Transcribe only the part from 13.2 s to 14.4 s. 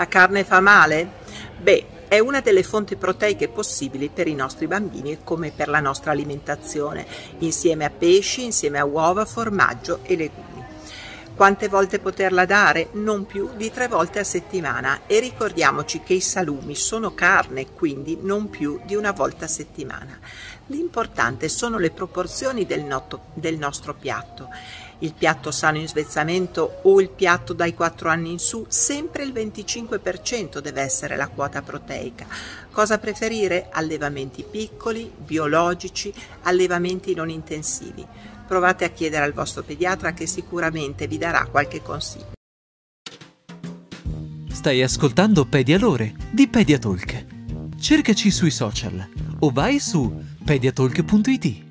più di tre volte a